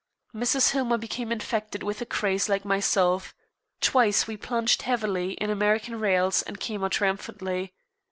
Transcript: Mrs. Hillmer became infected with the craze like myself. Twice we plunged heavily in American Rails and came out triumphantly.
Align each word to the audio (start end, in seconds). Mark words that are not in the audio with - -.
Mrs. 0.33 0.71
Hillmer 0.71 0.97
became 0.97 1.31
infected 1.31 1.83
with 1.83 1.99
the 1.99 2.07
craze 2.07 2.49
like 2.49 2.65
myself. 2.65 3.35
Twice 3.81 4.25
we 4.25 4.35
plunged 4.35 4.81
heavily 4.81 5.33
in 5.33 5.51
American 5.51 5.99
Rails 5.99 6.41
and 6.41 6.59
came 6.59 6.83
out 6.83 6.93
triumphantly. 6.93 7.75